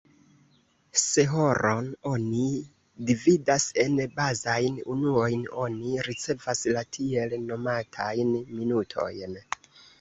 [1.01, 2.45] Se horon oni
[3.11, 9.43] dividas en bazajn unuojn, oni ricevas la tiel nomatajn "minutojn".